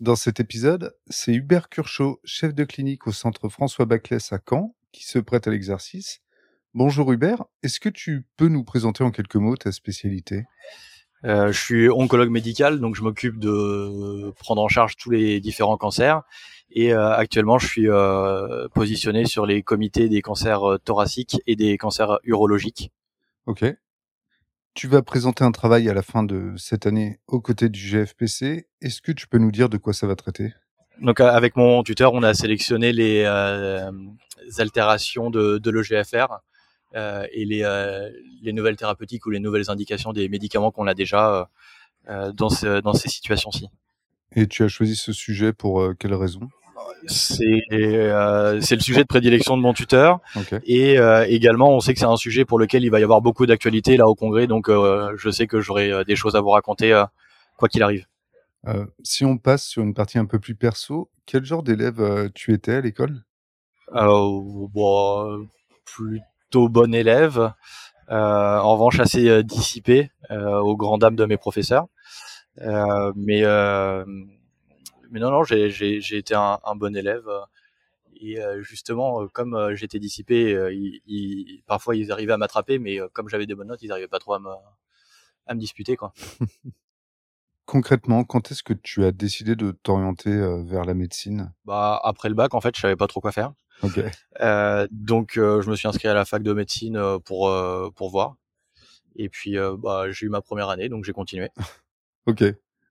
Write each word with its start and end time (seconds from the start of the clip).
Dans 0.00 0.14
cet 0.14 0.38
épisode, 0.38 0.94
c'est 1.08 1.34
Hubert 1.34 1.68
Curchot, 1.68 2.20
chef 2.22 2.54
de 2.54 2.62
clinique 2.62 3.08
au 3.08 3.12
centre 3.12 3.48
François 3.48 3.84
Baclès 3.84 4.32
à 4.32 4.38
Caen, 4.48 4.76
qui 4.92 5.04
se 5.04 5.18
prête 5.18 5.48
à 5.48 5.50
l'exercice. 5.50 6.20
Bonjour 6.72 7.10
Hubert, 7.10 7.46
est-ce 7.64 7.80
que 7.80 7.88
tu 7.88 8.24
peux 8.36 8.46
nous 8.46 8.62
présenter 8.62 9.02
en 9.02 9.10
quelques 9.10 9.34
mots 9.34 9.56
ta 9.56 9.72
spécialité? 9.72 10.44
Euh, 11.24 11.50
je 11.50 11.60
suis 11.60 11.88
oncologue 11.90 12.30
médical, 12.30 12.78
donc 12.78 12.94
je 12.94 13.02
m'occupe 13.02 13.40
de 13.40 14.30
prendre 14.38 14.62
en 14.62 14.68
charge 14.68 14.96
tous 14.96 15.10
les 15.10 15.40
différents 15.40 15.76
cancers. 15.76 16.22
Et 16.70 16.92
euh, 16.92 17.10
actuellement, 17.10 17.58
je 17.58 17.66
suis 17.66 17.88
euh, 17.88 18.68
positionné 18.68 19.24
sur 19.24 19.46
les 19.46 19.64
comités 19.64 20.08
des 20.08 20.22
cancers 20.22 20.78
thoraciques 20.84 21.40
et 21.48 21.56
des 21.56 21.76
cancers 21.76 22.20
urologiques. 22.22 22.92
Ok. 23.46 23.64
Tu 24.78 24.86
vas 24.86 25.02
présenter 25.02 25.42
un 25.42 25.50
travail 25.50 25.88
à 25.88 25.92
la 25.92 26.02
fin 26.02 26.22
de 26.22 26.52
cette 26.56 26.86
année 26.86 27.18
aux 27.26 27.40
côtés 27.40 27.68
du 27.68 27.80
GFPC. 27.80 28.68
Est-ce 28.80 29.02
que 29.02 29.10
tu 29.10 29.26
peux 29.26 29.38
nous 29.38 29.50
dire 29.50 29.68
de 29.68 29.76
quoi 29.76 29.92
ça 29.92 30.06
va 30.06 30.14
traiter? 30.14 30.54
Donc 31.02 31.18
avec 31.18 31.56
mon 31.56 31.82
tuteur, 31.82 32.14
on 32.14 32.22
a 32.22 32.32
sélectionné 32.32 32.92
les 32.92 33.24
altérations 34.56 35.30
de, 35.30 35.58
de 35.58 35.70
l'EGFR 35.72 36.28
euh, 36.94 37.26
et 37.32 37.44
les, 37.44 37.64
euh, 37.64 38.08
les, 38.40 38.52
nouvelles 38.52 38.76
thérapeutiques 38.76 39.26
ou 39.26 39.30
les 39.30 39.40
nouvelles 39.40 39.68
indications 39.68 40.12
des 40.12 40.28
médicaments 40.28 40.70
qu'on 40.70 40.86
a 40.86 40.94
déjà 40.94 41.50
euh, 42.08 42.30
dans, 42.30 42.48
ce, 42.48 42.80
dans 42.80 42.92
ces 42.92 43.08
situations-ci. 43.08 43.66
Et 44.36 44.46
tu 44.46 44.62
as 44.62 44.68
choisi 44.68 44.94
ce 44.94 45.12
sujet 45.12 45.52
pour 45.52 45.92
quelle 45.98 46.14
raison? 46.14 46.48
C'est 47.06 47.62
euh, 47.72 48.60
c'est 48.60 48.74
le 48.74 48.80
sujet 48.80 49.02
de 49.02 49.06
prédilection 49.06 49.56
de 49.56 49.62
mon 49.62 49.72
tuteur 49.72 50.20
okay. 50.36 50.58
et 50.64 50.98
euh, 50.98 51.24
également 51.28 51.70
on 51.70 51.80
sait 51.80 51.94
que 51.94 52.00
c'est 52.00 52.06
un 52.06 52.16
sujet 52.16 52.44
pour 52.44 52.58
lequel 52.58 52.84
il 52.84 52.90
va 52.90 53.00
y 53.00 53.02
avoir 53.02 53.20
beaucoup 53.20 53.46
d'actualité 53.46 53.96
là 53.96 54.08
au 54.08 54.14
congrès 54.14 54.46
donc 54.46 54.68
euh, 54.68 55.12
je 55.16 55.30
sais 55.30 55.46
que 55.46 55.60
j'aurai 55.60 56.04
des 56.04 56.16
choses 56.16 56.36
à 56.36 56.40
vous 56.40 56.50
raconter 56.50 57.04
quoi 57.56 57.68
qu'il 57.68 57.82
arrive. 57.82 58.06
si 59.02 59.24
on 59.24 59.38
passe 59.38 59.64
sur 59.64 59.82
une 59.82 59.94
partie 59.94 60.18
un 60.18 60.26
peu 60.26 60.38
plus 60.38 60.54
perso, 60.54 61.10
quel 61.26 61.44
genre 61.44 61.62
d'élève 61.62 62.30
tu 62.34 62.52
étais 62.52 62.74
à 62.74 62.80
l'école? 62.80 63.24
Bon, 63.92 65.46
plus 65.84 66.20
plutôt 66.50 66.68
bon 66.68 66.94
élève, 66.94 67.52
en 68.08 68.72
revanche 68.72 69.00
assez 69.00 69.42
dissipé 69.42 70.10
aux 70.30 70.76
grandes 70.76 71.00
dames 71.00 71.16
de 71.16 71.24
mes 71.24 71.36
professeurs. 71.36 71.86
mais 73.16 73.42
mais 75.10 75.20
non 75.20 75.30
non, 75.30 75.44
j'ai 75.44 76.16
été 76.16 76.34
un, 76.34 76.58
un, 76.64 76.76
bon 76.76 76.96
élève. 76.96 77.28
Et 78.20 78.38
justement, 78.60 79.28
comme 79.28 79.74
j'étais 79.74 79.98
dissipé, 79.98 80.70
ils, 81.06 81.62
parfois 81.66 81.94
ils 81.96 82.10
arrivaient 82.10 82.32
à 82.32 82.36
m'attraper, 82.36 82.78
mais 82.78 82.98
comme 83.12 83.28
j'avais 83.28 83.46
des 83.46 83.54
bonnes 83.54 83.68
notes, 83.68 83.82
ils 83.82 83.88
n'arrivaient 83.88 84.08
pas 84.08 84.18
trop 84.18 84.34
à 84.34 84.40
me, 84.40 84.50
à 85.46 85.54
me 85.54 85.60
disputer. 85.60 85.96
Quoi. 85.96 86.12
Concrètement, 87.66 88.24
quand 88.24 88.50
est-ce 88.50 88.62
que 88.62 88.72
tu 88.72 89.04
as 89.04 89.12
décidé 89.12 89.54
de 89.54 89.70
t'orienter 89.70 90.30
vers 90.64 90.84
la 90.84 90.94
médecine? 90.94 91.52
Bah 91.64 92.00
après 92.02 92.28
le 92.28 92.34
bac, 92.34 92.54
en 92.54 92.60
fait, 92.60 92.74
je 92.74 92.80
savais 92.80 92.96
pas 92.96 93.06
trop 93.06 93.20
quoi 93.20 93.32
faire. 93.32 93.52
Okay. 93.82 94.04
Euh, 94.40 94.86
donc 94.92 95.36
euh, 95.36 95.62
je 95.62 95.70
me 95.70 95.74
suis 95.74 95.88
inscrit 95.88 96.06
à 96.06 96.14
la 96.14 96.24
fac 96.24 96.44
de 96.44 96.52
médecine 96.52 96.96
euh, 96.96 97.18
pour 97.18 97.48
euh, 97.48 97.90
pour 97.90 98.08
voir. 98.08 98.36
Et 99.16 99.28
puis 99.28 99.56
bah 99.78 100.10
j'ai 100.10 100.26
eu 100.26 100.28
ma 100.28 100.40
première 100.40 100.68
année, 100.68 100.88
donc 100.88 101.04
j'ai 101.04 101.12
continué. 101.12 101.48
ok. 102.26 102.44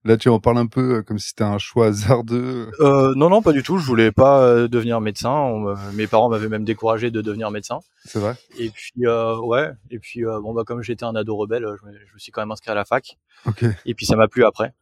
Là, 0.08 0.18
tu 0.18 0.30
en 0.30 0.40
parles 0.40 0.58
un 0.58 0.68
peu 0.68 1.04
comme 1.04 1.20
si 1.20 1.30
c'était 1.30 1.44
un 1.44 1.58
choix 1.58 1.88
hasardeux. 1.88 2.72
Euh, 2.80 3.14
non, 3.16 3.30
non, 3.30 3.42
pas 3.42 3.52
du 3.52 3.62
tout. 3.62 3.78
Je 3.78 3.86
voulais 3.86 4.12
pas 4.12 4.68
devenir 4.68 5.02
médecin. 5.02 5.32
On, 5.32 5.76
mes 5.94 6.08
parents 6.08 6.30
m'avaient 6.30 6.50
même 6.50 6.64
découragé 6.64 7.12
de 7.12 7.22
devenir 7.22 7.52
médecin. 7.52 7.80
C'est 8.06 8.20
vrai. 8.20 8.36
Et 8.58 8.70
puis 8.70 9.06
ouais. 9.06 9.72
Et 9.92 10.00
puis 10.00 10.24
bon 10.24 10.54
bah 10.54 10.64
comme 10.66 10.82
j'étais 10.82 11.06
un 11.06 11.16
ado 11.16 11.36
rebelle, 11.36 11.66
je 11.80 11.86
me, 11.86 11.94
je 11.94 12.14
me, 12.14 12.20
suis 12.20 12.32
quand 12.32 12.42
même 12.42 12.52
inscrit 12.52 12.72
à 12.72 12.76
la 12.76 12.86
fac. 12.86 13.18
Ok. 13.46 13.66
Et 13.86 13.94
puis 13.94 14.06
ça 14.06 14.16
m'a 14.16 14.28
plu 14.28 14.46
après. 14.46 14.74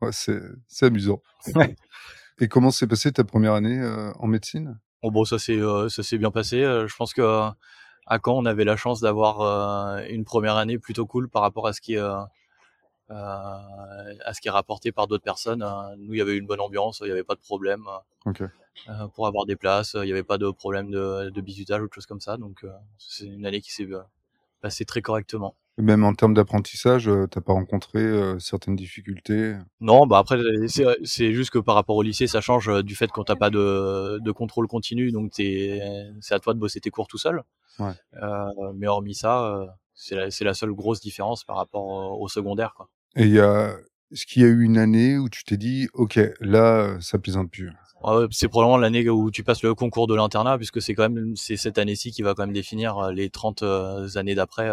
Ouais, 0.00 0.10
c'est 0.12 0.86
amusant. 0.86 1.20
Et 2.40 2.48
comment 2.48 2.70
s'est 2.70 2.86
passée 2.86 3.12
ta 3.12 3.24
première 3.24 3.54
année 3.54 3.80
en 4.18 4.26
médecine? 4.26 4.78
Bon, 5.04 5.10
bon 5.10 5.24
ça 5.24 5.38
s'est 5.38 5.58
euh, 5.58 5.88
ça 5.88 6.02
s'est 6.02 6.18
bien 6.18 6.30
passé. 6.30 6.62
Euh, 6.62 6.88
je 6.88 6.96
pense 6.96 7.12
que 7.12 7.22
à 8.06 8.18
Caen, 8.24 8.38
on 8.38 8.46
avait 8.46 8.64
la 8.64 8.76
chance 8.76 9.00
d'avoir 9.00 9.40
euh, 9.40 10.02
une 10.08 10.24
première 10.24 10.56
année 10.56 10.78
plutôt 10.78 11.06
cool 11.06 11.28
par 11.28 11.42
rapport 11.42 11.66
à 11.66 11.72
ce 11.72 11.80
qui 11.80 11.94
est 11.94 12.02
à 13.14 14.32
ce 14.32 14.40
qui 14.40 14.48
est 14.48 14.50
rapporté 14.52 14.92
par 14.92 15.06
d'autres 15.06 15.24
personnes. 15.24 15.64
Nous, 15.98 16.14
il 16.14 16.18
y 16.18 16.22
avait 16.22 16.36
une 16.36 16.46
bonne 16.46 16.60
ambiance, 16.60 17.00
il 17.00 17.06
n'y 17.06 17.12
avait 17.12 17.24
pas 17.24 17.34
de 17.34 17.40
problème. 17.40 17.84
Okay. 18.26 18.46
pour 19.14 19.26
avoir 19.26 19.46
des 19.46 19.56
places, 19.56 19.94
il 19.94 20.06
n'y 20.06 20.12
avait 20.12 20.22
pas 20.22 20.38
de 20.38 20.50
problème 20.50 20.90
de, 20.90 21.30
de 21.30 21.40
bisutage 21.40 21.82
ou 21.82 21.88
de 21.88 21.92
choses 21.92 22.06
comme 22.06 22.20
ça. 22.20 22.36
Donc, 22.36 22.64
c'est 22.98 23.26
une 23.26 23.46
année 23.46 23.60
qui 23.60 23.72
s'est 23.72 23.88
passée 24.60 24.84
très 24.84 25.02
correctement. 25.02 25.54
Même 25.76 26.04
en 26.04 26.14
termes 26.14 26.34
d'apprentissage, 26.34 27.08
euh, 27.08 27.26
t'as 27.26 27.40
pas 27.40 27.52
rencontré 27.52 27.98
euh, 27.98 28.38
certaines 28.38 28.76
difficultés? 28.76 29.56
Non, 29.80 30.06
bah 30.06 30.18
après 30.18 30.38
c'est 30.68 31.32
juste 31.32 31.50
que 31.50 31.58
par 31.58 31.74
rapport 31.74 31.96
au 31.96 32.02
lycée, 32.02 32.28
ça 32.28 32.40
change 32.40 32.68
euh, 32.68 32.82
du 32.84 32.94
fait 32.94 33.10
qu'on 33.10 33.24
t'as 33.24 33.34
pas 33.34 33.50
de, 33.50 34.20
de 34.20 34.30
contrôle 34.30 34.68
continu, 34.68 35.10
donc 35.10 35.32
c'est 35.34 35.80
à 36.30 36.38
toi 36.38 36.54
de 36.54 36.60
bosser 36.60 36.78
tes 36.80 36.90
cours 36.90 37.08
tout 37.08 37.18
seul. 37.18 37.42
Ouais. 37.80 37.90
Euh, 38.22 38.72
mais 38.76 38.86
hormis 38.86 39.16
ça, 39.16 39.66
c'est 39.94 40.14
la, 40.14 40.28
la 40.40 40.54
seule 40.54 40.72
grosse 40.72 41.00
différence 41.00 41.42
par 41.42 41.56
rapport 41.56 42.20
au 42.20 42.28
secondaire. 42.28 42.74
Quoi. 42.74 42.88
Et 43.16 43.24
il 43.24 43.32
y 43.32 43.40
a, 43.40 43.76
est-ce 44.12 44.26
qu'il 44.26 44.42
y 44.42 44.44
a 44.44 44.48
eu 44.48 44.62
une 44.62 44.78
année 44.78 45.18
où 45.18 45.28
tu 45.28 45.44
t'es 45.44 45.56
dit, 45.56 45.88
ok, 45.94 46.18
là, 46.40 46.96
ça 47.00 47.18
plaisante 47.18 47.50
plus? 47.50 47.72
C'est 48.30 48.48
probablement 48.48 48.76
l'année 48.76 49.08
où 49.08 49.30
tu 49.30 49.44
passes 49.44 49.62
le 49.62 49.74
concours 49.74 50.06
de 50.06 50.14
l'internat, 50.14 50.58
puisque 50.58 50.82
c'est 50.82 50.94
quand 50.94 51.08
même 51.08 51.34
c'est 51.36 51.56
cette 51.56 51.78
année-ci 51.78 52.10
qui 52.10 52.20
va 52.20 52.34
quand 52.34 52.42
même 52.42 52.52
définir 52.52 53.10
les 53.10 53.30
30 53.30 53.62
années 54.16 54.34
d'après 54.34 54.70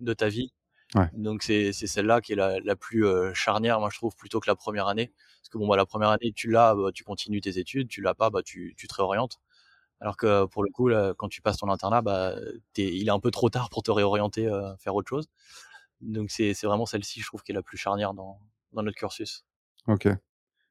de 0.00 0.12
ta 0.12 0.28
vie. 0.28 0.52
Ouais. 0.94 1.08
Donc 1.12 1.42
c'est 1.42 1.72
celle-là 1.72 2.20
qui 2.20 2.32
est 2.32 2.36
la, 2.36 2.60
la 2.60 2.76
plus 2.76 3.06
euh, 3.06 3.32
charnière, 3.34 3.78
moi 3.78 3.90
je 3.92 3.98
trouve, 3.98 4.14
plutôt 4.16 4.40
que 4.40 4.48
la 4.48 4.56
première 4.56 4.88
année. 4.88 5.12
Parce 5.40 5.50
que 5.50 5.58
bon, 5.58 5.68
bah, 5.68 5.76
la 5.76 5.86
première 5.86 6.08
année, 6.08 6.32
tu 6.34 6.50
l'as, 6.50 6.74
bah, 6.74 6.90
tu 6.92 7.04
continues 7.04 7.40
tes 7.40 7.58
études, 7.58 7.88
tu 7.88 8.00
l'as 8.00 8.14
pas, 8.14 8.30
bah, 8.30 8.42
tu, 8.42 8.74
tu 8.76 8.88
te 8.88 8.94
réorientes. 8.94 9.38
Alors 10.00 10.16
que 10.16 10.46
pour 10.46 10.62
le 10.62 10.70
coup, 10.70 10.88
là, 10.88 11.12
quand 11.16 11.28
tu 11.28 11.42
passes 11.42 11.58
ton 11.58 11.68
internat, 11.70 12.02
bah, 12.02 12.34
il 12.76 13.06
est 13.06 13.10
un 13.10 13.20
peu 13.20 13.30
trop 13.30 13.50
tard 13.50 13.68
pour 13.70 13.82
te 13.82 13.90
réorienter, 13.90 14.46
euh, 14.46 14.74
faire 14.78 14.94
autre 14.94 15.08
chose. 15.08 15.26
Donc 16.00 16.30
c'est 16.30 16.54
vraiment 16.64 16.86
celle-ci, 16.86 17.20
je 17.20 17.26
trouve, 17.26 17.42
qui 17.42 17.52
est 17.52 17.54
la 17.54 17.62
plus 17.62 17.76
charnière 17.76 18.14
dans, 18.14 18.38
dans 18.72 18.82
notre 18.82 18.96
cursus. 18.96 19.44
Ok. 19.86 20.06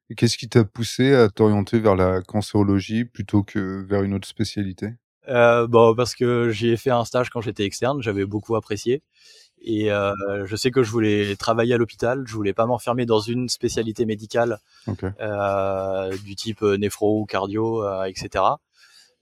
Et 0.10 0.16
qu'est-ce 0.16 0.38
qui 0.38 0.48
t'a 0.48 0.64
poussé 0.64 1.14
à 1.14 1.30
t'orienter 1.30 1.80
vers 1.80 1.96
la 1.96 2.22
cancérologie 2.22 3.04
plutôt 3.04 3.44
que 3.44 3.86
vers 3.88 4.04
une 4.04 4.14
autre 4.14 4.28
spécialité? 4.28 4.94
Euh, 5.28 5.68
bon, 5.68 5.94
parce 5.96 6.16
que 6.16 6.50
j'y 6.50 6.70
ai 6.70 6.78
fait 6.78 6.92
un 6.92 7.04
stage 7.04 7.30
quand 7.30 7.42
j'étais 7.42 7.66
externe, 7.66 8.02
j'avais 8.02 8.26
beaucoup 8.26 8.56
apprécié. 8.56 9.04
Et 9.60 9.92
euh, 9.92 10.14
je 10.46 10.56
sais 10.56 10.72
que 10.72 10.84
je 10.84 10.92
voulais 10.92 11.36
travailler 11.36 11.74
à 11.74 11.78
l'hôpital, 11.78 12.24
je 12.26 12.34
voulais 12.34 12.54
pas 12.54 12.66
m'enfermer 12.66 13.06
dans 13.06 13.20
une 13.20 13.50
spécialité 13.50 14.06
médicale 14.06 14.60
okay. 14.86 15.10
euh, 15.20 16.16
du 16.20 16.36
type 16.36 16.62
euh, 16.62 16.78
néphro 16.78 17.20
ou 17.20 17.26
cardio, 17.26 17.84
euh, 17.84 18.04
etc. 18.04 18.44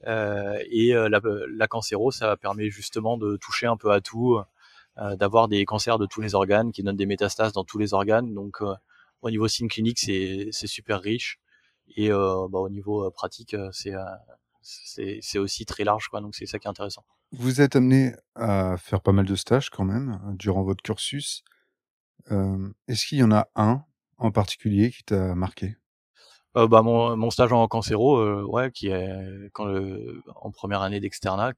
Euh, 0.05 0.59
et 0.69 0.93
la, 0.93 1.21
la 1.57 1.67
cancéro, 1.67 2.11
ça 2.11 2.37
permet 2.37 2.69
justement 2.69 3.17
de 3.17 3.37
toucher 3.37 3.65
un 3.65 3.77
peu 3.77 3.91
à 3.91 4.01
tout, 4.01 4.37
d'avoir 4.97 5.47
des 5.47 5.65
cancers 5.65 5.97
de 5.97 6.05
tous 6.05 6.21
les 6.21 6.35
organes, 6.35 6.71
qui 6.71 6.83
donnent 6.83 6.95
des 6.95 7.05
métastases 7.05 7.53
dans 7.53 7.63
tous 7.63 7.77
les 7.77 7.93
organes. 7.93 8.33
Donc 8.33 8.61
au 9.21 9.29
niveau 9.29 9.47
signe 9.47 9.67
clinique, 9.67 9.99
c'est 9.99 10.51
super 10.51 11.01
riche. 11.01 11.39
Et 11.95 12.09
bah, 12.09 12.59
au 12.59 12.69
niveau 12.69 13.09
pratique, 13.11 13.55
c'est 13.71 13.93
c'est 14.65 15.37
aussi 15.37 15.65
très 15.65 15.83
large, 15.83 16.07
quoi. 16.07 16.21
Donc 16.21 16.35
c'est 16.35 16.45
ça 16.45 16.59
qui 16.59 16.67
est 16.67 16.69
intéressant. 16.69 17.03
Vous 17.31 17.61
êtes 17.61 17.75
amené 17.75 18.13
à 18.35 18.77
faire 18.77 19.01
pas 19.01 19.11
mal 19.11 19.25
de 19.25 19.35
stages 19.35 19.69
quand 19.69 19.83
même 19.85 20.19
hein, 20.23 20.33
durant 20.33 20.63
votre 20.63 20.81
cursus. 20.81 21.43
Euh, 22.31 22.69
Est-ce 22.87 23.05
qu'il 23.05 23.19
y 23.19 23.23
en 23.23 23.31
a 23.31 23.47
un 23.55 23.83
en 24.17 24.31
particulier 24.31 24.91
qui 24.91 25.03
t'a 25.03 25.35
marqué? 25.35 25.75
Euh, 26.57 26.67
bah, 26.67 26.81
mon, 26.81 27.17
mon, 27.17 27.29
stage 27.29 27.51
en 27.51 27.67
cancéro, 27.67 28.17
euh, 28.17 28.43
ouais, 28.43 28.71
qui 28.71 28.87
est 28.87 29.49
quand 29.53 29.65
le, 29.65 30.23
en 30.35 30.51
première 30.51 30.81
année 30.81 30.99
d'externat. 30.99 31.53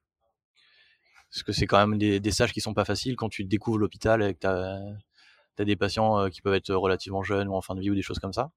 Parce 1.38 1.44
que 1.44 1.52
c'est 1.52 1.68
quand 1.68 1.78
même 1.78 2.00
des, 2.00 2.20
des, 2.20 2.32
stages 2.32 2.52
qui 2.52 2.62
sont 2.62 2.74
pas 2.74 2.84
faciles 2.84 3.16
quand 3.16 3.30
tu 3.30 3.44
découvres 3.44 3.78
l'hôpital 3.78 4.24
et 4.24 4.34
que 4.34 4.40
tu 4.40 4.48
as, 4.48 5.66
des 5.66 5.76
patients 5.76 6.20
euh, 6.20 6.30
qui 6.30 6.42
peuvent 6.42 6.56
être 6.56 6.74
relativement 6.74 7.22
jeunes 7.22 7.48
ou 7.48 7.54
en 7.54 7.62
fin 7.62 7.76
de 7.76 7.80
vie 7.80 7.92
ou 7.92 7.96
des 7.96 8.02
choses 8.02 8.18
comme 8.18 8.34
ça. 8.34 8.50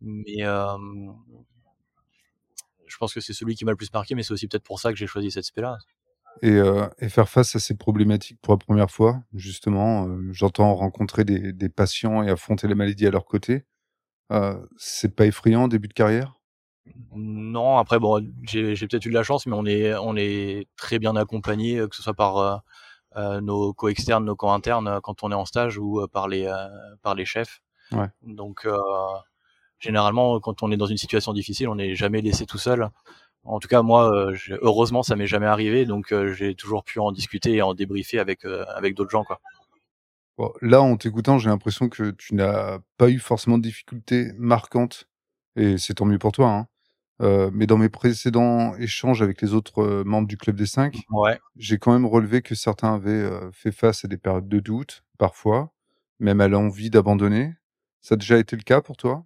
Mais 0.00 0.44
euh, 0.44 0.76
je 2.86 2.96
pense 2.98 3.12
que 3.12 3.18
c'est 3.18 3.32
celui 3.32 3.56
qui 3.56 3.64
m'a 3.64 3.72
le 3.72 3.76
plus 3.76 3.92
marqué, 3.92 4.14
mais 4.14 4.22
c'est 4.22 4.32
aussi 4.32 4.46
peut-être 4.46 4.62
pour 4.62 4.78
ça 4.78 4.92
que 4.92 4.96
j'ai 4.96 5.08
choisi 5.08 5.32
cette 5.32 5.46
spé-là. 5.46 5.78
Et, 6.42 6.52
euh, 6.52 6.86
faire 7.08 7.28
face 7.28 7.56
à 7.56 7.58
ces 7.58 7.76
problématiques 7.76 8.38
pour 8.40 8.54
la 8.54 8.58
première 8.58 8.90
fois, 8.90 9.24
justement, 9.34 10.08
j'entends 10.30 10.76
rencontrer 10.76 11.24
des, 11.24 11.68
patients 11.68 12.22
et 12.22 12.30
affronter 12.30 12.68
la 12.68 12.76
maladie 12.76 13.08
à 13.08 13.10
leur 13.10 13.24
côté. 13.24 13.64
c'est 14.76 15.16
pas 15.16 15.26
effrayant 15.26 15.66
début 15.66 15.88
de 15.88 15.94
carrière? 15.94 16.35
Non, 17.14 17.78
après 17.78 17.98
bon, 17.98 18.24
j'ai 18.44 18.74
peut-être 18.74 19.06
eu 19.06 19.10
de 19.10 19.14
la 19.14 19.22
chance, 19.22 19.46
mais 19.46 19.56
on 19.56 19.66
est 19.66 19.94
on 19.94 20.16
est 20.16 20.68
très 20.76 20.98
bien 20.98 21.16
accompagné, 21.16 21.76
que 21.88 21.96
ce 21.96 22.02
soit 22.02 22.14
par 22.14 22.62
nos 23.16 23.72
co-externes, 23.72 24.24
nos 24.24 24.36
co-internes 24.36 25.00
quand 25.02 25.22
on 25.22 25.32
est 25.32 25.36
en 25.36 25.46
stage 25.46 25.78
ou 25.78 26.06
par 26.12 26.28
les 26.28 26.52
par 27.02 27.14
les 27.14 27.24
chefs. 27.24 27.60
Ouais. 27.92 28.08
Donc 28.22 28.66
généralement, 29.78 30.40
quand 30.40 30.62
on 30.62 30.70
est 30.70 30.76
dans 30.76 30.86
une 30.86 30.96
situation 30.96 31.32
difficile, 31.32 31.68
on 31.68 31.76
n'est 31.76 31.94
jamais 31.94 32.20
laissé 32.20 32.46
tout 32.46 32.58
seul. 32.58 32.90
En 33.44 33.60
tout 33.60 33.68
cas, 33.68 33.82
moi, 33.82 34.12
euh, 34.12 34.36
heureusement, 34.60 35.02
ça 35.02 35.14
m'est 35.14 35.28
jamais 35.28 35.46
arrivé, 35.46 35.86
donc 35.86 36.12
euh, 36.12 36.32
j'ai 36.32 36.54
toujours 36.56 36.82
pu 36.82 36.98
en 36.98 37.12
discuter 37.12 37.54
et 37.54 37.62
en 37.62 37.74
débriefer 37.74 38.18
avec 38.18 38.44
euh, 38.44 38.64
avec 38.74 38.94
d'autres 38.94 39.10
gens, 39.10 39.24
quoi. 39.24 39.40
Bon, 40.36 40.52
là, 40.60 40.82
en 40.82 40.96
t'écoutant, 40.96 41.38
j'ai 41.38 41.48
l'impression 41.48 41.88
que 41.88 42.10
tu 42.10 42.34
n'as 42.34 42.78
pas 42.98 43.08
eu 43.08 43.18
forcément 43.18 43.56
de 43.56 43.62
difficultés 43.62 44.32
marquantes, 44.36 45.08
et 45.54 45.78
c'est 45.78 45.94
tant 45.94 46.04
mieux 46.04 46.18
pour 46.18 46.32
toi. 46.32 46.48
Hein. 46.48 46.66
Euh, 47.22 47.50
mais 47.52 47.66
dans 47.66 47.78
mes 47.78 47.88
précédents 47.88 48.74
échanges 48.76 49.22
avec 49.22 49.40
les 49.40 49.54
autres 49.54 50.02
membres 50.04 50.28
du 50.28 50.36
club 50.36 50.56
des 50.56 50.66
cinq, 50.66 50.98
ouais. 51.10 51.38
j'ai 51.56 51.78
quand 51.78 51.92
même 51.92 52.06
relevé 52.06 52.42
que 52.42 52.54
certains 52.54 52.94
avaient 52.94 53.30
fait 53.52 53.72
face 53.72 54.04
à 54.04 54.08
des 54.08 54.18
périodes 54.18 54.48
de 54.48 54.60
doute, 54.60 55.02
parfois, 55.18 55.72
même 56.18 56.40
à 56.40 56.48
l'envie 56.48 56.90
d'abandonner. 56.90 57.54
Ça 58.02 58.14
a 58.14 58.18
déjà 58.18 58.38
été 58.38 58.54
le 58.54 58.62
cas 58.62 58.82
pour 58.82 58.96
toi? 58.96 59.24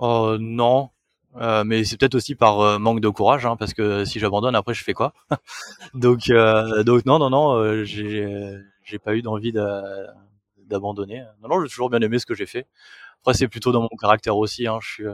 Oh 0.00 0.36
non, 0.38 0.90
euh, 1.36 1.62
mais 1.64 1.84
c'est 1.84 1.96
peut-être 1.96 2.14
aussi 2.14 2.34
par 2.34 2.60
euh, 2.60 2.78
manque 2.78 3.00
de 3.00 3.08
courage, 3.08 3.46
hein, 3.46 3.56
parce 3.56 3.74
que 3.74 4.04
si 4.04 4.18
j'abandonne, 4.18 4.54
après 4.54 4.74
je 4.74 4.82
fais 4.82 4.94
quoi? 4.94 5.12
Donc, 5.94 6.30
euh, 6.30 6.82
donc 6.82 7.06
non, 7.06 7.18
non, 7.18 7.30
non, 7.30 7.84
j'ai 7.84 8.56
j'ai 8.82 8.98
pas 8.98 9.14
eu 9.14 9.22
d'envie 9.22 9.52
d'abandonner. 9.52 11.24
Non, 11.42 11.48
non, 11.48 11.62
j'ai 11.62 11.68
toujours 11.68 11.90
bien 11.90 12.00
aimé 12.00 12.18
ce 12.18 12.26
que 12.26 12.34
j'ai 12.34 12.46
fait. 12.46 12.66
Après, 13.20 13.34
c'est 13.34 13.48
plutôt 13.48 13.72
dans 13.72 13.82
mon 13.82 13.96
caractère 13.98 14.36
aussi. 14.36 14.66
Hein, 14.66 14.78
je 14.80 14.88
suis 14.88 15.04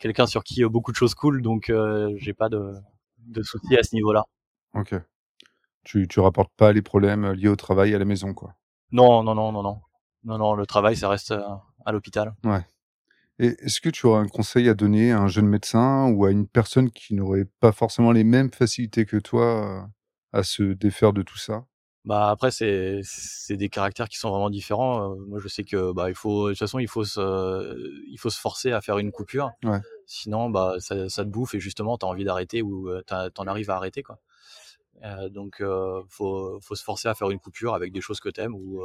quelqu'un 0.00 0.26
sur 0.26 0.44
qui 0.44 0.64
beaucoup 0.64 0.92
de 0.92 0.96
choses 0.96 1.14
coulent, 1.14 1.42
donc 1.42 1.72
j'ai 2.16 2.34
pas 2.34 2.48
de, 2.48 2.74
de 3.18 3.42
soucis 3.42 3.76
à 3.76 3.82
ce 3.82 3.94
niveau-là. 3.94 4.24
Ok. 4.74 4.94
Tu 5.84 6.08
tu 6.08 6.20
rapportes 6.20 6.52
pas 6.56 6.72
les 6.72 6.82
problèmes 6.82 7.32
liés 7.32 7.48
au 7.48 7.56
travail 7.56 7.94
à 7.94 7.98
la 7.98 8.04
maison, 8.04 8.32
quoi? 8.32 8.54
Non, 8.92 9.22
non, 9.22 9.34
non, 9.34 9.52
non, 9.52 9.62
non, 9.62 9.80
non, 10.24 10.38
non. 10.38 10.54
Le 10.54 10.66
travail, 10.66 10.96
ça 10.96 11.08
reste 11.08 11.34
à 11.84 11.92
l'hôpital. 11.92 12.34
Ouais. 12.44 12.64
Et 13.38 13.48
est-ce 13.58 13.80
que 13.80 13.88
tu 13.88 14.06
aurais 14.06 14.20
un 14.20 14.28
conseil 14.28 14.68
à 14.68 14.74
donner 14.74 15.10
à 15.12 15.20
un 15.20 15.26
jeune 15.26 15.48
médecin 15.48 16.08
ou 16.10 16.24
à 16.24 16.30
une 16.30 16.46
personne 16.46 16.90
qui 16.90 17.14
n'aurait 17.14 17.48
pas 17.60 17.72
forcément 17.72 18.12
les 18.12 18.24
mêmes 18.24 18.52
facilités 18.52 19.06
que 19.06 19.16
toi 19.16 19.88
à 20.32 20.42
se 20.44 20.62
défaire 20.62 21.12
de 21.12 21.22
tout 21.22 21.38
ça? 21.38 21.66
Bah 22.04 22.28
après 22.30 22.50
c'est 22.50 23.00
c'est 23.02 23.56
des 23.56 23.68
caractères 23.70 24.08
qui 24.08 24.18
sont 24.18 24.30
vraiment 24.30 24.50
différents. 24.50 25.16
moi 25.26 25.38
je 25.40 25.48
sais 25.48 25.64
que 25.64 25.92
bah 25.92 26.10
il 26.10 26.14
faut 26.14 26.48
de 26.48 26.52
toute 26.52 26.58
façon 26.58 26.78
il 26.78 26.88
faut 26.88 27.04
se 27.04 27.20
il 28.10 28.18
faut 28.18 28.30
se 28.30 28.38
forcer 28.40 28.72
à 28.72 28.80
faire 28.80 28.98
une 28.98 29.12
coupure. 29.12 29.52
Ouais. 29.64 29.80
Sinon 30.06 30.50
bah 30.50 30.76
ça, 30.80 31.08
ça 31.08 31.24
te 31.24 31.30
bouffe 31.30 31.54
et 31.54 31.60
justement 31.60 31.96
tu 31.98 32.04
as 32.06 32.08
envie 32.08 32.24
d'arrêter 32.24 32.62
ou 32.62 32.90
t'en 33.06 33.46
arrives 33.46 33.70
à 33.70 33.76
arrêter 33.76 34.02
quoi. 34.02 34.18
Euh, 35.04 35.28
donc 35.28 35.60
euh, 35.60 36.02
faut 36.08 36.60
faut 36.62 36.74
se 36.76 36.84
forcer 36.84 37.08
à 37.08 37.14
faire 37.14 37.30
une 37.30 37.40
coupure 37.40 37.74
avec 37.74 37.92
des 37.92 38.00
choses 38.00 38.20
que 38.20 38.28
t'aimes 38.28 38.54
ou, 38.54 38.82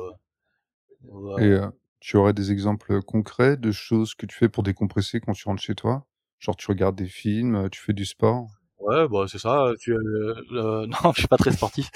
ou 1.03 1.29
et 1.37 1.57
tu 1.99 2.17
aurais 2.17 2.33
des 2.33 2.51
exemples 2.51 3.01
concrets 3.01 3.57
de 3.57 3.71
choses 3.71 4.13
que 4.13 4.27
tu 4.27 4.37
fais 4.37 4.47
pour 4.47 4.61
décompresser 4.61 5.19
quand 5.19 5.33
tu 5.33 5.47
rentres 5.47 5.63
chez 5.63 5.73
toi? 5.73 6.05
Genre 6.37 6.55
tu 6.55 6.67
regardes 6.67 6.95
des 6.95 7.07
films, 7.07 7.67
tu 7.71 7.81
fais 7.81 7.93
du 7.93 8.05
sport? 8.05 8.58
Ouais, 8.89 9.07
bah 9.07 9.25
c'est 9.27 9.37
ça. 9.37 9.71
Tu, 9.79 9.93
euh, 9.93 10.33
euh 10.51 10.87
non, 11.03 11.11
je 11.13 11.19
suis 11.19 11.27
pas 11.27 11.37
très 11.37 11.51
sportif. 11.51 11.91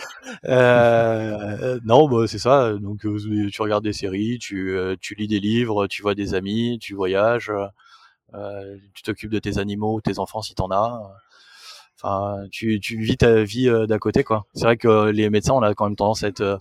Euh, 0.45 1.79
non, 1.83 2.07
bah 2.07 2.27
c'est 2.27 2.37
ça. 2.37 2.73
Donc 2.73 3.05
euh, 3.05 3.49
tu 3.51 3.61
regardes 3.61 3.83
des 3.83 3.93
séries, 3.93 4.37
tu, 4.39 4.77
euh, 4.77 4.95
tu 5.01 5.15
lis 5.15 5.27
des 5.27 5.39
livres, 5.39 5.87
tu 5.87 6.03
vois 6.03 6.13
des 6.13 6.35
amis, 6.35 6.77
tu 6.79 6.93
voyages, 6.93 7.51
tu 8.93 9.03
t'occupes 9.03 9.31
de 9.31 9.39
tes 9.39 9.57
animaux, 9.57 10.01
tes 10.01 10.19
enfants 10.19 10.41
si 10.43 10.53
t'en 10.53 10.69
as. 10.71 11.01
Enfin, 11.99 12.45
tu, 12.51 12.79
tu 12.79 12.97
vis 12.99 13.17
ta 13.17 13.43
vie 13.43 13.71
d'à 13.87 13.97
côté, 13.97 14.23
quoi. 14.23 14.45
C'est 14.53 14.65
vrai 14.65 14.77
que 14.77 15.09
les 15.09 15.29
médecins, 15.29 15.53
on 15.53 15.61
a 15.61 15.73
quand 15.73 15.85
même 15.85 15.95
tendance 15.95 16.23
à 16.23 16.27
être 16.27 16.59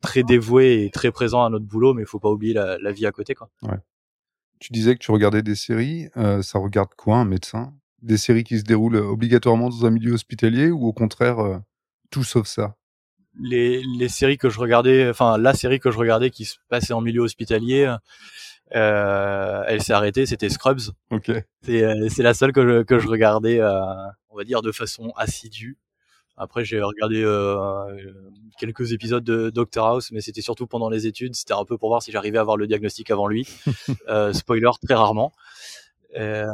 très 0.00 0.22
dévoué 0.22 0.84
et 0.84 0.90
très 0.90 1.10
présent 1.10 1.44
à 1.44 1.50
notre 1.50 1.66
boulot, 1.66 1.94
mais 1.94 2.02
il 2.02 2.06
faut 2.06 2.20
pas 2.20 2.30
oublier 2.30 2.54
la, 2.54 2.92
vie 2.92 3.06
à 3.06 3.12
côté. 3.12 3.34
Quoi. 3.34 3.50
Ouais. 3.62 3.78
Tu 4.60 4.72
disais 4.72 4.94
que 4.94 5.00
tu 5.00 5.10
regardais 5.10 5.42
des 5.42 5.56
séries. 5.56 6.08
Euh, 6.16 6.40
ça 6.40 6.58
regarde 6.58 6.94
quoi 6.96 7.16
un 7.16 7.24
médecin? 7.24 7.74
Des 8.04 8.16
séries 8.16 8.44
qui 8.44 8.58
se 8.58 8.64
déroulent 8.64 8.96
obligatoirement 8.96 9.68
dans 9.68 9.86
un 9.86 9.90
milieu 9.90 10.12
hospitalier 10.12 10.70
ou 10.70 10.86
au 10.86 10.92
contraire 10.92 11.38
euh, 11.40 11.58
tout 12.10 12.24
sauf 12.24 12.46
ça? 12.46 12.76
Les, 13.40 13.82
les 13.98 14.08
séries 14.08 14.38
que 14.38 14.48
je 14.48 14.60
regardais, 14.60 15.08
enfin 15.08 15.38
la 15.38 15.54
série 15.54 15.80
que 15.80 15.90
je 15.90 15.98
regardais 15.98 16.30
qui 16.30 16.44
se 16.44 16.56
passait 16.68 16.92
en 16.92 17.00
milieu 17.00 17.22
hospitalier, 17.22 17.92
euh, 18.76 19.64
elle 19.66 19.82
s'est 19.82 19.92
arrêtée, 19.92 20.24
c'était 20.24 20.48
Scrubs. 20.48 20.92
Ok. 21.10 21.32
C'est 21.62 22.22
la 22.22 22.34
seule 22.34 22.52
que 22.52 22.62
je, 22.62 22.82
que 22.82 23.00
je 23.00 23.08
regardais, 23.08 23.60
on 23.60 24.36
va 24.36 24.44
dire 24.44 24.62
de 24.62 24.70
façon 24.70 25.12
assidue. 25.16 25.78
Après, 26.36 26.64
j'ai 26.64 26.80
regardé 26.82 27.22
euh, 27.22 28.12
quelques 28.58 28.92
épisodes 28.92 29.22
de 29.22 29.50
Doctor 29.50 29.86
House, 29.86 30.10
mais 30.10 30.20
c'était 30.20 30.40
surtout 30.40 30.66
pendant 30.66 30.90
les 30.90 31.06
études. 31.06 31.34
C'était 31.36 31.54
un 31.54 31.64
peu 31.64 31.78
pour 31.78 31.90
voir 31.90 32.02
si 32.02 32.10
j'arrivais 32.10 32.38
à 32.38 32.40
avoir 32.40 32.56
le 32.56 32.66
diagnostic 32.66 33.10
avant 33.10 33.28
lui. 33.28 33.46
euh, 34.08 34.32
spoiler, 34.32 34.70
très 34.84 34.94
rarement. 34.94 35.32
Euh, 36.16 36.46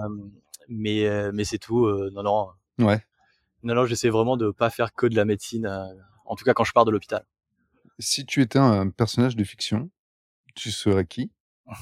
mais 0.70 1.06
euh, 1.06 1.30
mais 1.34 1.44
c'est 1.44 1.58
tout. 1.58 1.84
Euh, 1.84 2.10
non, 2.14 2.22
non. 2.22 2.48
Ouais. 2.78 3.04
Non, 3.62 3.74
non, 3.74 3.84
j'essaie 3.84 4.08
vraiment 4.08 4.36
de 4.38 4.50
pas 4.50 4.70
faire 4.70 4.94
que 4.94 5.06
de 5.06 5.14
la 5.14 5.26
médecine. 5.26 5.66
en 6.24 6.36
tout 6.36 6.44
cas, 6.44 6.54
quand 6.54 6.64
je 6.64 6.72
pars 6.72 6.86
de 6.86 6.90
l'hôpital. 6.90 7.26
Si 7.98 8.24
tu 8.24 8.40
étais 8.40 8.58
un 8.58 8.88
personnage 8.88 9.36
de 9.36 9.44
fiction, 9.44 9.90
tu 10.54 10.70
serais 10.70 11.04
qui? 11.04 11.30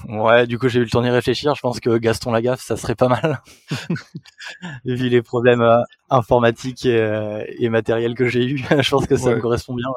Ouais, 0.09 0.47
du 0.47 0.59
coup, 0.59 0.69
j'ai 0.69 0.81
eu 0.81 0.85
le 0.85 0.91
temps 0.91 1.03
d'y 1.03 1.09
réfléchir. 1.09 1.55
Je 1.55 1.61
pense 1.61 1.81
que 1.81 1.97
Gaston 1.97 2.31
Lagaffe, 2.31 2.61
ça 2.61 2.77
serait 2.77 2.95
pas 2.95 3.09
mal. 3.09 3.43
Vu 4.85 5.09
les 5.09 5.23
problèmes 5.23 5.63
euh, 5.63 5.81
informatiques 6.11 6.85
et, 6.85 7.01
euh, 7.01 7.43
et, 7.59 7.69
matériels 7.69 8.15
que 8.15 8.29
j'ai 8.29 8.45
eu, 8.45 8.59
je 8.83 8.91
pense 8.91 9.07
que 9.07 9.17
ça 9.17 9.35
me 9.35 9.41
correspond 9.41 9.75
bien. 9.75 9.89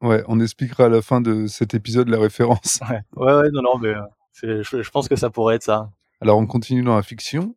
Ouais. 0.00 0.08
ouais. 0.08 0.24
on 0.28 0.40
expliquera 0.40 0.86
à 0.86 0.88
la 0.88 1.02
fin 1.02 1.20
de 1.20 1.46
cet 1.46 1.74
épisode 1.74 2.08
la 2.08 2.18
référence. 2.18 2.80
Ouais, 2.88 3.02
ouais, 3.16 3.34
ouais 3.34 3.50
non, 3.52 3.62
non, 3.62 3.78
mais 3.78 3.88
euh, 3.88 4.62
je, 4.62 4.82
je, 4.82 4.90
pense 4.90 5.08
que 5.08 5.16
ça 5.16 5.28
pourrait 5.28 5.56
être 5.56 5.64
ça. 5.64 5.90
Alors, 6.20 6.38
on 6.38 6.46
continue 6.46 6.82
dans 6.82 6.96
la 6.96 7.02
fiction. 7.02 7.54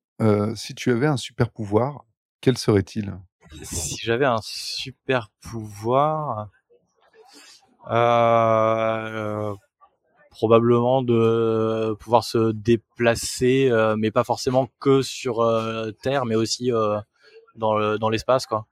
Si 0.56 0.76
tu 0.76 0.92
avais 0.92 1.08
un 1.08 1.18
super 1.18 1.50
pouvoir, 1.50 2.06
quel 2.42 2.58
serait-il? 2.58 3.18
Si 3.64 3.98
j'avais 4.02 4.26
un 4.26 4.42
super 4.44 5.30
pouvoir, 5.42 6.50
euh, 7.90 9.56
probablement 10.30 11.02
de 11.02 11.96
pouvoir 12.00 12.24
se 12.24 12.52
déplacer, 12.52 13.70
euh, 13.72 13.96
mais 13.98 14.12
pas 14.12 14.24
forcément 14.24 14.70
que 14.80 15.02
sur 15.02 15.42
euh, 15.42 15.92
Terre, 16.04 16.26
mais 16.26 16.36
aussi 16.36 16.72
euh, 16.72 17.00
dans, 17.56 17.98
dans 17.98 18.10
l'espace, 18.10 18.46
quoi. 18.46 18.68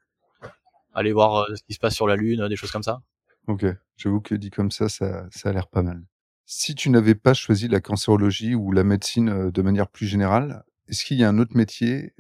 Aller 0.94 1.12
voir 1.12 1.48
ce 1.56 1.62
qui 1.64 1.74
se 1.74 1.80
passe 1.80 1.94
sur 1.94 2.08
la 2.08 2.16
Lune, 2.16 2.48
des 2.48 2.56
choses 2.56 2.72
comme 2.72 2.84
ça. 2.84 3.02
Ok, 3.48 3.66
j'avoue 3.98 4.22
que 4.22 4.36
dit 4.36 4.50
comme 4.50 4.72
ça, 4.72 4.90
ça, 4.90 5.26
ça 5.32 5.50
a 5.50 5.54
l'air 5.54 5.68
pas 5.68 5.82
mal. 5.82 6.04
Si 6.46 6.76
tu 6.76 6.90
n'avais 6.90 7.16
pas 7.16 7.34
choisi 7.34 7.68
la 7.68 7.82
cancérologie 7.82 8.56
ou 8.56 8.72
la 8.72 8.84
médecine 8.84 9.52
de 9.52 9.62
manière 9.62 9.88
plus 9.88 10.08
générale, 10.08 10.64
est-ce 10.90 11.06
qu'il 11.06 11.18
y 11.18 11.24
a 11.24 11.30
un 11.30 11.40
autre 11.40 11.56
métier 11.56 12.14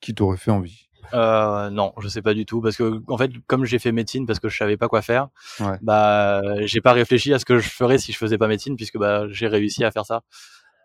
qui 0.00 0.14
t'aurait 0.14 0.36
fait 0.36 0.50
envie? 0.50 0.90
Euh, 1.14 1.70
non, 1.70 1.92
je 2.00 2.08
sais 2.08 2.22
pas 2.22 2.34
du 2.34 2.46
tout 2.46 2.60
parce 2.60 2.76
que 2.76 3.02
en 3.08 3.18
fait, 3.18 3.30
comme 3.46 3.64
j'ai 3.64 3.78
fait 3.78 3.92
médecine 3.92 4.26
parce 4.26 4.38
que 4.38 4.48
je 4.48 4.56
savais 4.56 4.76
pas 4.76 4.88
quoi 4.88 5.02
faire, 5.02 5.28
ouais. 5.60 5.78
bah 5.82 6.42
j'ai 6.66 6.80
pas 6.80 6.92
réfléchi 6.92 7.32
à 7.34 7.38
ce 7.38 7.44
que 7.44 7.58
je 7.58 7.68
ferais 7.68 7.98
si 7.98 8.12
je 8.12 8.18
faisais 8.18 8.38
pas 8.38 8.48
médecine 8.48 8.76
puisque 8.76 8.98
bah 8.98 9.24
j'ai 9.30 9.48
réussi 9.48 9.84
à 9.84 9.90
faire 9.90 10.06
ça. 10.06 10.22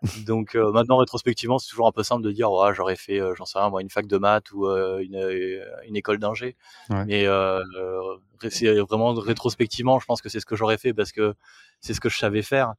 Donc 0.26 0.54
euh, 0.54 0.72
maintenant 0.72 0.98
rétrospectivement, 0.98 1.58
c'est 1.58 1.70
toujours 1.70 1.86
un 1.86 1.92
peu 1.92 2.02
simple 2.02 2.22
de 2.22 2.30
dire 2.30 2.50
ouais, 2.50 2.74
j'aurais 2.74 2.96
fait 2.96 3.20
euh, 3.20 3.34
j'en 3.34 3.46
sais 3.46 3.58
rien 3.58 3.70
moi 3.70 3.80
une 3.80 3.88
fac 3.88 4.06
de 4.06 4.18
maths 4.18 4.52
ou 4.52 4.66
euh, 4.66 4.98
une, 4.98 5.62
une 5.86 5.96
école 5.96 6.18
d'ingé. 6.18 6.56
Ouais. 6.90 7.04
Mais 7.06 8.50
c'est 8.50 8.78
vraiment 8.80 9.14
rétrospectivement, 9.14 9.98
je 10.00 10.06
pense 10.06 10.20
que 10.20 10.28
c'est 10.28 10.40
ce 10.40 10.46
que 10.46 10.56
j'aurais 10.56 10.78
fait 10.78 10.92
parce 10.92 11.12
que 11.12 11.34
c'est 11.80 11.94
ce 11.94 12.00
que 12.00 12.08
je 12.08 12.18
savais 12.18 12.42
faire. 12.42 12.74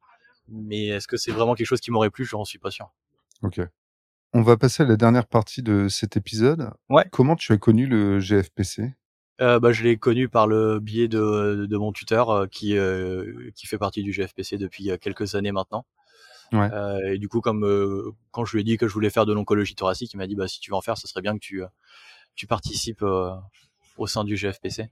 Mais 0.49 0.87
est-ce 0.87 1.07
que 1.07 1.17
c'est 1.17 1.31
vraiment 1.31 1.55
quelque 1.55 1.67
chose 1.67 1.81
qui 1.81 1.91
m'aurait 1.91 2.09
plu? 2.09 2.23
J'en 2.23 2.45
suis 2.45 2.59
pas 2.59 2.71
sûr. 2.71 2.89
OK. 3.43 3.59
On 4.33 4.41
va 4.41 4.57
passer 4.57 4.83
à 4.83 4.85
la 4.85 4.97
dernière 4.97 5.25
partie 5.25 5.63
de 5.63 5.87
cet 5.87 6.17
épisode. 6.17 6.71
Ouais. 6.89 7.05
Comment 7.11 7.35
tu 7.35 7.53
as 7.53 7.57
connu 7.57 7.87
le 7.87 8.19
GFPC 8.19 8.93
euh, 9.39 9.59
bah, 9.59 9.71
je 9.71 9.83
l'ai 9.83 9.97
connu 9.97 10.29
par 10.29 10.47
le 10.47 10.79
biais 10.79 11.07
de, 11.07 11.67
de 11.69 11.77
mon 11.77 11.91
tuteur 11.91 12.29
euh, 12.29 12.47
qui 12.47 12.75
euh, 12.75 13.51
qui 13.53 13.67
fait 13.67 13.77
partie 13.77 14.01
du 14.01 14.11
GFPC 14.11 14.57
depuis 14.57 14.89
quelques 14.99 15.35
années 15.35 15.51
maintenant. 15.51 15.85
Ouais. 16.53 16.69
Et 17.11 17.19
du 17.19 17.27
coup, 17.27 17.41
comme 17.41 18.15
quand 18.31 18.45
je 18.45 18.53
lui 18.53 18.61
ai 18.61 18.63
dit 18.63 18.77
que 18.77 18.87
je 18.87 18.93
voulais 18.93 19.09
faire 19.09 19.25
de 19.25 19.33
l'oncologie 19.33 19.75
thoracique, 19.75 20.13
il 20.13 20.17
m'a 20.17 20.27
dit 20.27 20.35
bah 20.35 20.47
si 20.47 20.59
tu 20.59 20.71
veux 20.71 20.77
en 20.77 20.81
faire, 20.81 20.97
ce 20.97 21.07
serait 21.07 21.21
bien 21.21 21.33
que 21.33 21.39
tu 21.39 21.61
tu 22.35 22.47
participes 22.47 23.03
au 23.97 24.07
sein 24.07 24.23
du 24.23 24.37
GFPC. 24.37 24.89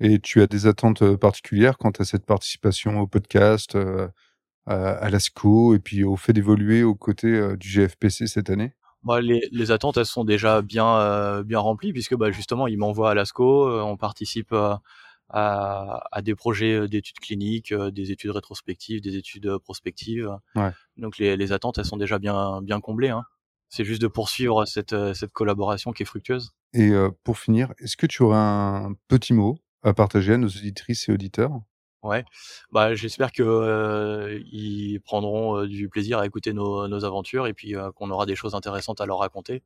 Et 0.00 0.20
tu 0.20 0.42
as 0.42 0.46
des 0.46 0.66
attentes 0.66 1.16
particulières 1.16 1.78
quant 1.78 1.92
à 1.98 2.04
cette 2.04 2.26
participation 2.26 3.00
au 3.00 3.06
podcast, 3.06 3.76
à 4.66 5.10
l'ASCO 5.10 5.74
et 5.74 5.78
puis 5.78 6.04
au 6.04 6.16
fait 6.16 6.34
d'évoluer 6.34 6.82
aux 6.82 6.94
côtés 6.94 7.56
du 7.56 7.68
GFPC 7.68 8.26
cette 8.26 8.50
année? 8.50 8.74
Bah, 9.04 9.20
les, 9.20 9.48
les, 9.52 9.70
attentes, 9.70 9.96
elles 9.96 10.06
sont 10.06 10.24
déjà 10.24 10.62
bien, 10.62 10.96
euh, 10.98 11.42
bien 11.42 11.58
remplies 11.60 11.92
puisque 11.92 12.16
bah, 12.16 12.30
justement, 12.30 12.66
ils 12.66 12.78
m'envoient 12.78 13.10
à 13.10 13.14
l'ASCO, 13.14 13.68
euh, 13.68 13.82
on 13.82 13.96
participe 13.96 14.52
euh, 14.52 14.74
à, 15.30 16.20
des 16.22 16.34
projets 16.34 16.88
d'études 16.88 17.18
cliniques, 17.20 17.72
des 17.72 18.10
études 18.10 18.30
rétrospectives, 18.30 19.00
des 19.00 19.16
études 19.16 19.58
prospectives. 19.58 20.30
Donc 20.96 21.18
les, 21.18 21.36
les, 21.36 21.52
attentes, 21.52 21.78
elles 21.78 21.84
sont 21.84 21.96
déjà 21.96 22.18
bien, 22.18 22.62
bien 22.62 22.80
comblées. 22.80 23.10
Hein. 23.10 23.24
C'est 23.68 23.84
juste 23.84 24.00
de 24.00 24.08
poursuivre 24.08 24.64
cette, 24.64 24.96
cette 25.12 25.32
collaboration 25.32 25.92
qui 25.92 26.02
est 26.02 26.06
fructueuse. 26.06 26.52
Et 26.72 26.90
pour 27.24 27.38
finir, 27.38 27.74
est-ce 27.78 27.98
que 27.98 28.06
tu 28.06 28.22
aurais 28.22 28.38
un 28.38 28.94
petit 29.08 29.34
mot 29.34 29.58
à 29.82 29.92
partager 29.92 30.32
à 30.32 30.38
nos 30.38 30.48
auditrices 30.48 31.08
et 31.10 31.12
auditeurs? 31.12 31.60
Ouais, 32.04 32.24
bah 32.70 32.94
j'espère 32.94 33.32
que 33.32 34.40
ils 34.52 35.00
prendront 35.00 35.64
du 35.66 35.88
plaisir 35.88 36.18
à 36.18 36.26
écouter 36.26 36.52
nos, 36.52 36.86
nos 36.86 37.04
aventures 37.04 37.46
et 37.48 37.54
puis 37.54 37.74
qu'on 37.96 38.10
aura 38.10 38.24
des 38.24 38.36
choses 38.36 38.54
intéressantes 38.54 39.00
à 39.00 39.06
leur 39.06 39.18
raconter. 39.18 39.62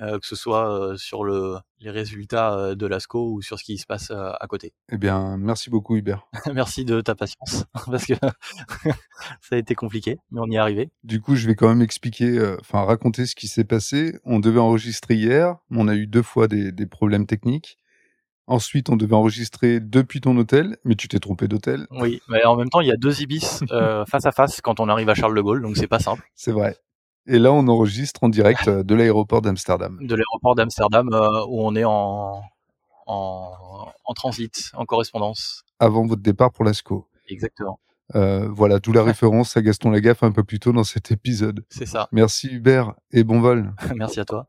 Euh, 0.00 0.18
que 0.20 0.26
ce 0.26 0.36
soit 0.36 0.70
euh, 0.72 0.96
sur 0.96 1.24
le, 1.24 1.56
les 1.80 1.90
résultats 1.90 2.76
de 2.76 2.86
l'ASCO 2.86 3.32
ou 3.32 3.42
sur 3.42 3.58
ce 3.58 3.64
qui 3.64 3.78
se 3.78 3.86
passe 3.86 4.10
à 4.12 4.46
côté. 4.48 4.72
Eh 4.92 4.98
bien, 4.98 5.36
merci 5.38 5.70
beaucoup 5.70 5.96
Hubert. 5.96 6.28
merci 6.54 6.84
de 6.84 7.00
ta 7.00 7.14
patience, 7.14 7.64
parce 7.86 8.06
que 8.06 8.14
ça 9.40 9.56
a 9.56 9.56
été 9.56 9.74
compliqué, 9.74 10.18
mais 10.30 10.40
on 10.40 10.46
y 10.46 10.54
est 10.54 10.58
arrivé. 10.58 10.90
Du 11.02 11.20
coup, 11.20 11.34
je 11.34 11.46
vais 11.48 11.56
quand 11.56 11.68
même 11.68 11.82
expliquer, 11.82 12.54
enfin 12.60 12.84
raconter 12.84 13.26
ce 13.26 13.34
qui 13.34 13.48
s'est 13.48 13.64
passé. 13.64 14.18
On 14.24 14.38
devait 14.38 14.60
enregistrer 14.60 15.14
hier, 15.14 15.56
on 15.70 15.88
a 15.88 15.94
eu 15.94 16.06
deux 16.06 16.22
fois 16.22 16.46
des, 16.46 16.70
des 16.70 16.86
problèmes 16.86 17.26
techniques. 17.26 17.78
Ensuite, 18.48 18.88
on 18.88 18.96
devait 18.96 19.14
enregistrer 19.14 19.78
depuis 19.78 20.22
ton 20.22 20.36
hôtel, 20.38 20.78
mais 20.84 20.94
tu 20.94 21.06
t'es 21.06 21.18
trompé 21.18 21.48
d'hôtel. 21.48 21.86
Oui, 21.90 22.22
mais 22.28 22.44
en 22.46 22.56
même 22.56 22.70
temps, 22.70 22.80
il 22.80 22.88
y 22.88 22.92
a 22.92 22.96
deux 22.96 23.20
ibis 23.20 23.60
euh, 23.72 24.04
face 24.06 24.24
à 24.24 24.32
face 24.32 24.60
quand 24.62 24.80
on 24.80 24.88
arrive 24.88 25.10
à 25.10 25.14
Charles 25.14 25.36
de 25.36 25.40
Gaulle, 25.42 25.62
donc 25.62 25.76
c'est 25.76 25.86
pas 25.86 25.98
simple. 25.98 26.28
C'est 26.34 26.52
vrai. 26.52 26.76
Et 27.26 27.38
là, 27.38 27.52
on 27.52 27.68
enregistre 27.68 28.24
en 28.24 28.30
direct 28.30 28.66
euh, 28.66 28.82
de 28.82 28.94
l'aéroport 28.94 29.42
d'Amsterdam. 29.42 29.98
De 30.00 30.14
l'aéroport 30.14 30.54
d'Amsterdam, 30.54 31.10
euh, 31.12 31.44
où 31.46 31.60
on 31.60 31.76
est 31.76 31.84
en, 31.84 32.42
en, 33.06 33.52
en, 34.04 34.14
transit, 34.14 34.70
en 34.74 34.86
correspondance. 34.86 35.62
Avant 35.78 36.06
votre 36.06 36.22
départ 36.22 36.50
pour 36.50 36.64
l'ASCO. 36.64 37.06
Exactement. 37.28 37.78
Euh, 38.14 38.48
voilà, 38.48 38.78
d'où 38.78 38.92
la 38.92 39.02
référence 39.02 39.58
à 39.58 39.62
Gaston 39.62 39.90
Lagaffe 39.90 40.22
un 40.22 40.32
peu 40.32 40.42
plus 40.42 40.58
tôt 40.58 40.72
dans 40.72 40.84
cet 40.84 41.10
épisode. 41.10 41.64
C'est 41.68 41.86
ça. 41.86 42.08
Merci 42.12 42.48
Hubert 42.48 42.94
et 43.12 43.24
bon 43.24 43.40
vol. 43.40 43.74
Merci 43.94 44.20
à 44.20 44.24
toi. 44.24 44.48